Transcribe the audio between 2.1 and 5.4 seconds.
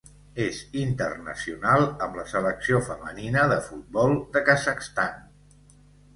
la Selecció femenina de futbol de Kazakhstan.